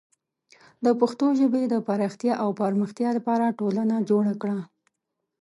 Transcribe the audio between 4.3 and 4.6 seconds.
کړه.